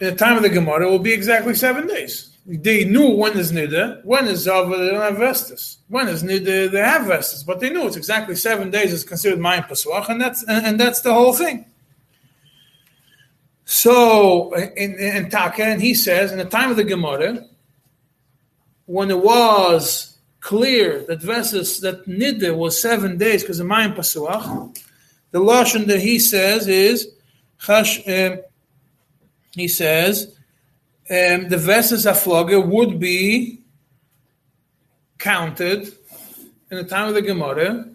[0.00, 3.36] In the time of the Gemara, it will be exactly seven days they knew when
[3.38, 5.78] is nida, when is zava, they don't have vestus.
[5.88, 9.38] When is nida, they have vestus, but they knew it's exactly seven days is considered
[9.38, 11.66] mayim pasuach, and that's and, and, that's the whole thing.
[13.64, 17.44] So in, in Taka, and he says in the time of the Gemara,
[18.86, 24.82] when it was clear that vestus that nida was seven days because of mayim pasuach,
[25.30, 27.08] the lashon that he says is
[27.60, 28.08] chash.
[28.08, 28.42] Uh,
[29.52, 30.36] he says
[31.10, 33.60] um, the vessels afloga would be
[35.18, 35.92] counted
[36.70, 37.88] in the time of the Gemara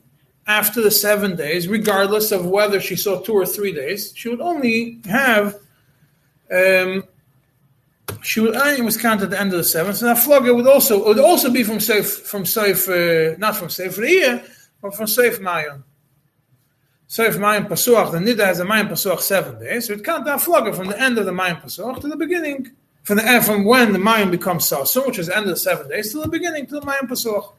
[0.46, 4.12] after the seven days, regardless of whether she saw two or three days.
[4.16, 5.56] She would only have.
[6.52, 7.06] Um,
[8.22, 9.98] she would only was counted at the end of the seventh.
[9.98, 13.98] So afloga would also would also be from safe from safe uh, not from safe
[13.98, 14.44] year,
[14.82, 15.84] but from safe mayon.
[17.08, 18.12] Safe mayon pasuach.
[18.12, 19.88] The nida has a mayon pasuach seven days.
[19.88, 22.72] So it count the afloga from the end of the mayon pasuach to the beginning
[23.06, 25.88] from the from when the Mayim becomes Sasun, which is the end of the seven
[25.88, 27.54] days, to the beginning, to the Mayim Pasuch.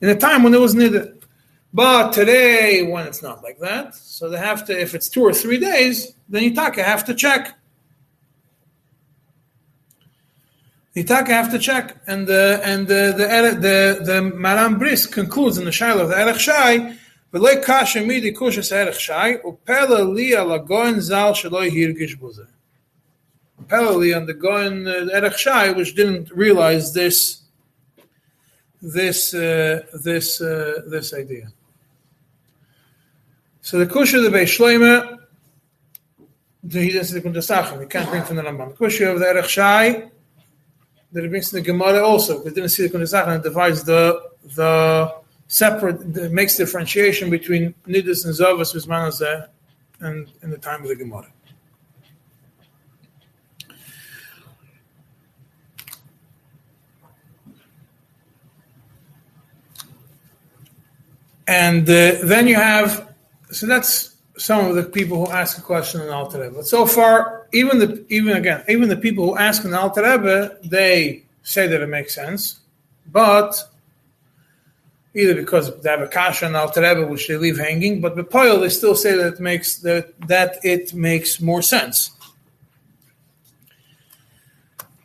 [0.00, 1.22] In a time when there was needed.
[1.74, 5.34] But today, when it's not like that, so they have to, if it's two or
[5.34, 7.58] three days, then Yitaka have to check.
[10.94, 15.66] You have to check, and the and the the the, the Maram Bris concludes in
[15.66, 16.96] the Shaila of the Erech Shai,
[17.32, 22.53] "V'lei kasha midi kushas Erech Shai upela li ala goin zal shaloi hirgish buze." Upela
[23.70, 27.42] li on the goin uh, Erech Shai, which didn't realize this
[28.82, 31.52] this uh, this uh, this idea.
[33.60, 35.18] So the kusha of the Beis Shloime,
[36.70, 37.80] he doesn't think the Sachem.
[37.80, 38.76] He can't bring from the Rambam.
[38.76, 40.10] The kusha of the Erech Shai
[41.14, 42.42] that it brings to the Gemara also.
[42.42, 45.14] We didn't see the Kunizach and divides the the
[45.46, 49.48] separate the, makes differentiation between Nidus and Zavas with Manazeh
[50.00, 51.30] and in the time of the Gemara.
[61.46, 63.14] And uh, then you have,
[63.50, 66.56] so that's some of the people who ask a question in Alter Rebbe.
[66.56, 70.58] But so far, even the even again, even the people who ask an Alter Rebbe,
[70.64, 72.60] they say that it makes sense,
[73.12, 73.54] but
[75.14, 78.68] either because they have a kasha and Alter which they leave hanging, but the they
[78.68, 82.10] still say that it makes that that it makes more sense.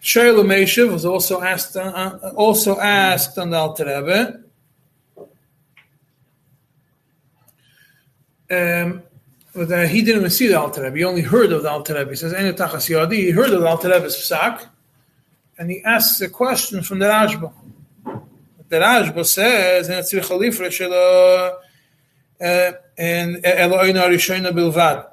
[0.01, 4.41] Shoel U'Meshiv was also asked uh, also asked on the Alter.
[8.51, 9.03] Um,
[9.55, 10.97] uh, he didn't even see the Alter Rebbe.
[10.97, 12.11] He only heard of the Alter Rebbe.
[12.11, 14.67] He says, "Enu tachas yadi." He heard of the Alter Rebbe's psak,
[15.57, 17.51] and he asks a question from the Rashba.
[18.69, 21.57] The Rashba says, "And tzrich alifra shelo
[22.39, 25.07] and Eloheinu Arishona bilvad."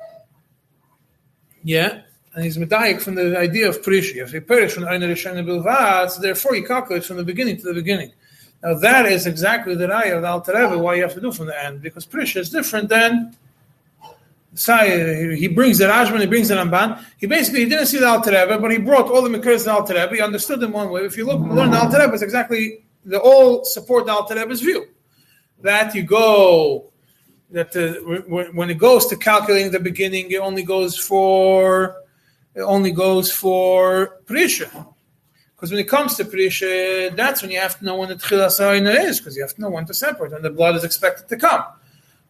[1.62, 2.02] Yeah,
[2.34, 4.16] and he's medayik from the idea of prishi.
[4.16, 7.74] If he perish from Eloheinu Arishona bilvad, therefore he calculates from the beginning to the
[7.74, 8.12] beginning.
[8.62, 10.78] Now that is exactly the raya of Alter Rebbe.
[10.78, 13.36] Why you have to do from the end because prishi is different than
[14.56, 17.04] he brings the Rashban, he brings the Ramban.
[17.18, 19.70] He basically he didn't see the Alter Rebbe, but he brought all the of the
[19.70, 20.14] Alter Rebbe.
[20.14, 21.02] He understood them one way.
[21.02, 24.60] If you look, learn the Alter Rebbe, it's exactly they all support the Alter Rebbe's
[24.60, 24.86] view
[25.60, 26.90] that you go
[27.50, 31.96] that uh, the, when it goes to calculating the beginning, it only goes for
[32.54, 34.94] it only goes for Prisha.
[35.56, 38.60] Because when it comes to Prisha, that's when you have to know when the Tchilas
[39.08, 41.36] is, because you have to know when to separate, when the blood is expected to
[41.36, 41.64] come.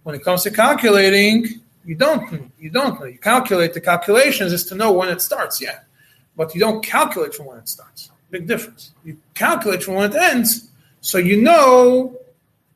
[0.05, 3.07] When it comes to calculating, you don't you don't know.
[3.07, 5.81] You calculate the calculations is to know when it starts, yeah.
[6.37, 8.11] But you don't calculate from when it starts.
[8.31, 8.93] Big difference.
[9.05, 10.71] You calculate from when it ends,
[11.01, 12.17] so you know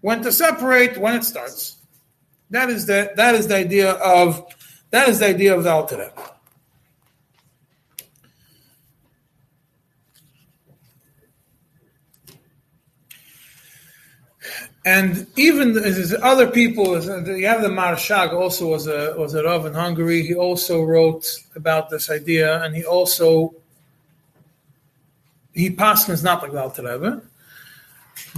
[0.00, 1.76] when to separate when it starts.
[2.50, 4.44] That is the that is the idea of
[4.90, 6.10] that is the idea of the Alter
[14.85, 16.85] And even there's other people,
[17.41, 20.21] you have the Marshag also was a was a Rav in Hungary.
[20.21, 21.25] He also wrote
[21.55, 23.55] about this idea, and he also
[25.53, 27.21] he passes not like the Alter Rebbe,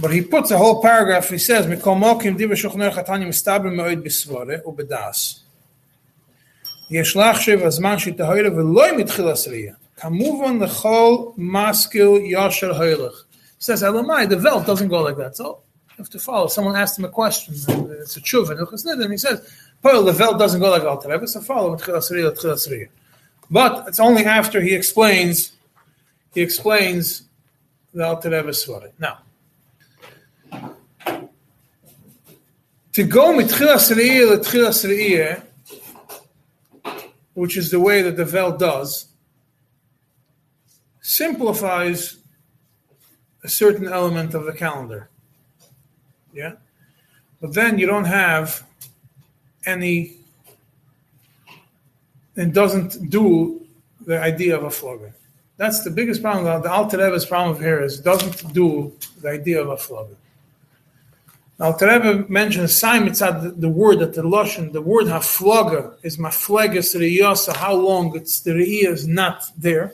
[0.00, 1.28] but he puts a whole paragraph.
[1.28, 5.40] He says, "Mikol mokim diva shuchner chatani mistaber me'od bisvore ubedas."
[6.90, 9.74] יש להחשב הזמן שתהוירה ולא מתחילה סריה.
[9.96, 13.24] כמובן לכל משכיל יושר הוילך.
[13.58, 15.36] He says, Elamai, the Welt doesn't go like that.
[15.36, 15.58] So
[15.97, 16.47] have to follow.
[16.47, 18.57] Someone asked him a question, and it's a tshuva,
[19.03, 19.49] and he says,
[19.81, 21.77] Paul, the Welt doesn't go like Alter Rebbe, so follow
[23.51, 25.51] But it's only after he explains,
[26.33, 27.23] he explains
[27.93, 28.91] the Alter Rebbe Svarim.
[28.97, 29.19] Now,
[32.93, 35.43] to go mitchilas re'iyah letchilas re'iyah,
[37.33, 39.07] which is the way that the Vel does,
[41.01, 42.17] simplifies
[43.43, 45.09] a certain element of the calendar.
[46.33, 46.53] Yeah.
[47.39, 48.63] But then you don't have
[49.65, 50.13] any,
[52.35, 53.65] it doesn't do
[54.05, 55.13] the idea of a flogger.
[55.57, 56.61] That's the biggest problem.
[56.61, 60.15] The Alter Rebbe's problem here is doesn't do the idea of a flogger.
[61.59, 67.55] Alter Rebbe mentions the, the word that the Lashon, the word haflaga is mafleges riyasa,
[67.55, 69.93] how long it's the riyah is not there.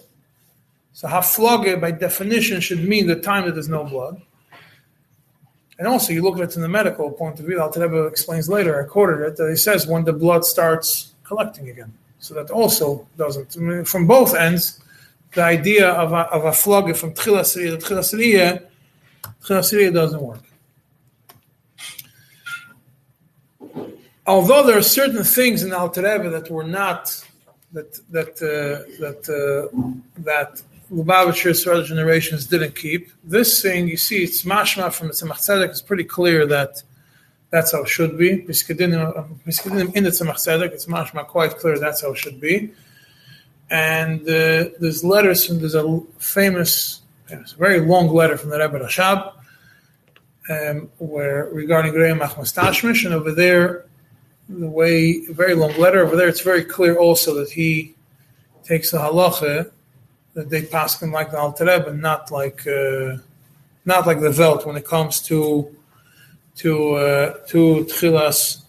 [0.94, 4.22] So haflaga by definition should mean the time that there's no blood.
[5.80, 7.60] And also, you look at it from the medical point of view.
[7.62, 8.80] Al Rebbe explains later.
[8.80, 11.94] I quoted it that he says when the blood starts collecting again.
[12.20, 13.56] So that also doesn't.
[13.56, 14.82] I mean, from both ends,
[15.34, 18.62] the idea of a, of a flug from Tchilas to Tchilas
[19.42, 20.44] Tchilas doesn't work.
[24.28, 27.26] Although there are certain things in Al that were not
[27.72, 30.62] that that uh, that uh, that
[30.92, 33.12] Lubavitcher's early generations didn't keep.
[33.24, 35.70] This thing, you see, it's mashma from the Tzemach Tzedek.
[35.70, 36.82] It's pretty clear that
[37.52, 38.40] that's how it should be.
[38.40, 42.72] Piskadinim in the Tzemach Tzedek, it's mashma quite clear that's how it should be.
[43.70, 48.80] And uh, there's letters from, there's a famous a very long letter from the Rebbe
[48.80, 49.34] Rashab,
[50.50, 53.86] um, where regarding Graham Achmas Tashmish, and over there,
[54.48, 57.94] the way very long letter over there, it's very clear also that he
[58.64, 59.72] takes the halacha
[60.34, 63.18] they pass him like the Alter Rebbe, not like uh,
[63.86, 65.76] not like the Velt when it comes to
[66.58, 68.64] to uh, to Tchilas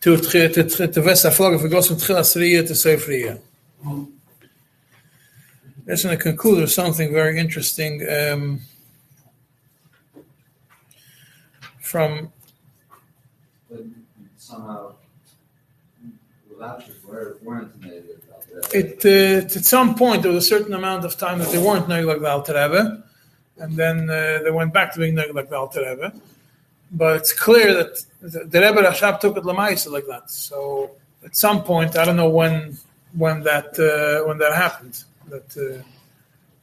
[0.00, 3.40] to to to to Vesta Flog if it goes from Tchilas Riyah to Seif Riyah.
[5.86, 8.60] Just going to conclude with something very interesting um,
[11.80, 12.32] from
[13.70, 13.84] But
[14.36, 14.94] somehow,
[16.50, 18.25] without your word, about that.
[18.72, 19.04] It.
[19.04, 22.06] Uh, at some point, there was a certain amount of time that they weren't knowing
[22.06, 22.20] like
[23.58, 25.50] and then uh, they went back to being knowing like.
[26.92, 30.30] But it's clear that the, Rebbe Rashab took it lamaisa like that.
[30.30, 30.92] So
[31.24, 32.78] at some point, I don't know when
[33.14, 35.04] when that uh, when that happened.
[35.28, 35.84] That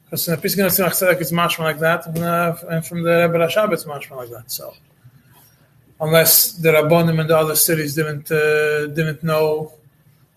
[0.10, 4.30] because it's mashma like that, and, uh, and from the Rebbe Rashab it's mashma like
[4.30, 4.52] that.
[4.52, 4.74] So
[6.00, 9.74] unless the Rabbanim and the other cities didn't uh, didn't know,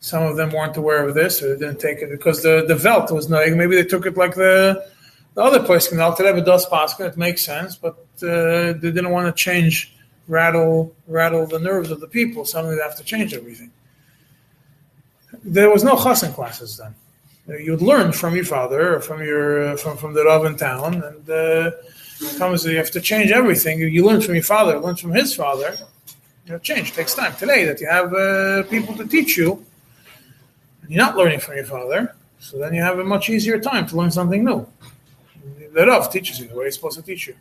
[0.06, 2.76] some of them weren't aware of this or they didn't take it because the the
[2.76, 3.58] Velt was knowing.
[3.58, 4.86] Maybe they took it like the
[5.34, 5.88] the other place.
[5.88, 7.08] The Alter Rebbe does paskin.
[7.08, 9.74] It makes sense, but uh, they didn't want to change,
[10.28, 12.44] rattle rattle the nerves of the people.
[12.44, 13.72] Suddenly they have to change everything.
[15.42, 16.94] There was no chassan classes then.
[17.66, 21.02] You'd learn from your father or from your uh, from from the Rav in town,
[21.08, 21.70] and uh,
[22.38, 23.80] comes you have to change everything.
[23.80, 25.76] You learn from your father, learn from his father.
[26.46, 27.34] You know, change takes time.
[27.36, 29.66] Today, that you have uh, people to teach you,
[30.88, 33.96] you're not learning from your father, so then you have a much easier time to
[33.96, 34.66] learn something new.
[35.72, 37.36] The Rav teaches you the way he's supposed to teach you.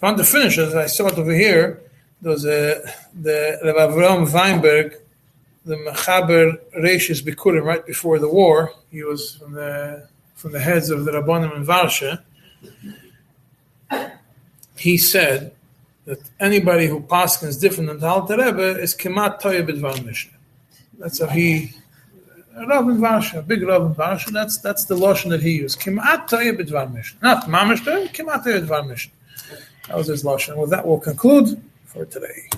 [0.00, 1.80] I want to finish, as I saw it over here,
[2.20, 2.82] there was a,
[3.14, 4.96] the Rav Avram Weinberg,
[5.64, 8.72] the Mechaber Reishis Bikurim, right before the war.
[8.90, 12.22] He was from the from the heads of the Rabbanim in Varsha.
[14.76, 15.52] He said
[16.04, 20.37] that anybody who paskins different than the Alter Rebbe is kemat toya b'dvar Mishnah.
[20.98, 21.74] That's how he
[22.66, 24.32] Rav Varsha, big Rav Varsha.
[24.32, 25.80] That's that's the lotion that he used.
[25.80, 29.12] Kemat toya b'dvar Mishnah, not mamish toya, kemat toya b'dvar Mishnah.
[29.86, 30.56] That was his lotion.
[30.58, 32.50] With that, we'll conclude for today.